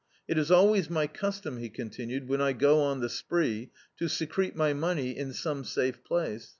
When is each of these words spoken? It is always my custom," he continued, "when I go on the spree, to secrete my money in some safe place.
It 0.27 0.35
is 0.39 0.49
always 0.49 0.89
my 0.89 1.05
custom," 1.05 1.57
he 1.59 1.69
continued, 1.69 2.27
"when 2.27 2.41
I 2.41 2.53
go 2.53 2.79
on 2.79 3.01
the 3.01 3.07
spree, 3.07 3.69
to 3.97 4.09
secrete 4.09 4.55
my 4.55 4.73
money 4.73 5.15
in 5.15 5.31
some 5.31 5.63
safe 5.63 6.03
place. 6.03 6.49